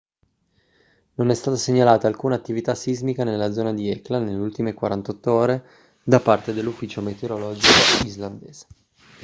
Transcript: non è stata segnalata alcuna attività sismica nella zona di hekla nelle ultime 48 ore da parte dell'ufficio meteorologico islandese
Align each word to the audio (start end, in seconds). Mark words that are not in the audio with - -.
non 1.17 1.29
è 1.29 1.35
stata 1.35 1.55
segnalata 1.57 2.07
alcuna 2.07 2.33
attività 2.33 2.73
sismica 2.73 3.23
nella 3.23 3.51
zona 3.51 3.71
di 3.71 3.87
hekla 3.87 4.17
nelle 4.17 4.39
ultime 4.41 4.73
48 4.73 5.31
ore 5.31 5.63
da 6.03 6.19
parte 6.19 6.53
dell'ufficio 6.55 7.01
meteorologico 7.03 7.69
islandese 8.03 8.65